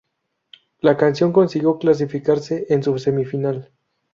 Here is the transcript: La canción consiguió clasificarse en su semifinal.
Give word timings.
La 0.79 0.97
canción 0.97 1.31
consiguió 1.31 1.77
clasificarse 1.77 2.65
en 2.69 2.81
su 2.81 2.97
semifinal. 2.97 3.69